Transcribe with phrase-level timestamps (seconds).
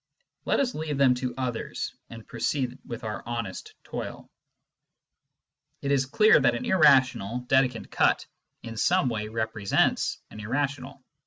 [0.45, 4.31] Let us leave them to others and proceed with our honest toil.
[5.83, 8.25] It is clear that an irrational Dedekind cut
[8.63, 11.03] in some way" repre sents" an irrational.